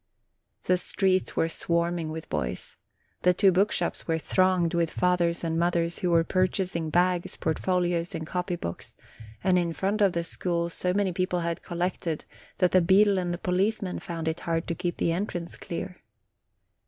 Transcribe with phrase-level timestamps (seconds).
[0.63, 2.75] The streets were swarming with boys:
[3.21, 8.15] the two book shops were thronged with fathers and mothers who were purchasing bags, portfolios,
[8.15, 8.95] and copy books,
[9.43, 12.25] and in front of the school so many people had collected,
[12.57, 15.55] that the beadle and the policeman found it har.d to 2 OCTOBER keep the entrance
[15.55, 16.01] clear.